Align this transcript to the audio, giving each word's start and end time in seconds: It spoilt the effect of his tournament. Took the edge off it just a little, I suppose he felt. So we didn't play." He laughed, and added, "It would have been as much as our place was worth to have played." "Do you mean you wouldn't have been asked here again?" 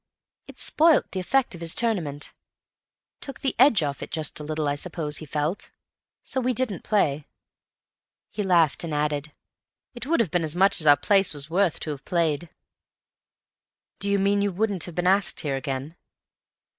It 0.47 0.57
spoilt 0.57 1.11
the 1.11 1.19
effect 1.19 1.53
of 1.53 1.61
his 1.61 1.75
tournament. 1.75 2.33
Took 3.19 3.41
the 3.41 3.55
edge 3.59 3.83
off 3.83 4.01
it 4.01 4.09
just 4.09 4.39
a 4.39 4.43
little, 4.43 4.67
I 4.67 4.73
suppose 4.73 5.17
he 5.17 5.27
felt. 5.27 5.69
So 6.23 6.41
we 6.41 6.53
didn't 6.53 6.83
play." 6.83 7.27
He 8.31 8.41
laughed, 8.41 8.83
and 8.83 8.95
added, 8.95 9.31
"It 9.93 10.07
would 10.07 10.19
have 10.19 10.31
been 10.31 10.43
as 10.43 10.55
much 10.55 10.81
as 10.81 10.87
our 10.87 10.97
place 10.97 11.35
was 11.35 11.51
worth 11.51 11.79
to 11.81 11.91
have 11.91 12.03
played." 12.03 12.49
"Do 13.99 14.09
you 14.09 14.17
mean 14.17 14.41
you 14.41 14.51
wouldn't 14.51 14.85
have 14.85 14.95
been 14.95 15.05
asked 15.05 15.41
here 15.41 15.55
again?" 15.55 15.95